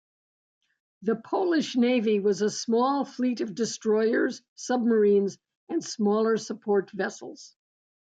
The 1.03 1.15
Polish 1.17 1.75
Navy 1.75 2.19
was 2.19 2.41
a 2.41 2.49
small 2.49 3.05
fleet 3.05 3.39
of 3.39 3.53
destroyers, 3.53 4.41
submarines 4.55 5.37
and 5.69 5.83
smaller 5.83 6.37
support 6.37 6.89
vessels. 6.89 7.55